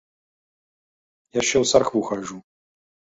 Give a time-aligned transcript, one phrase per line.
[1.39, 2.39] Яшчэ ў царкву хаджу.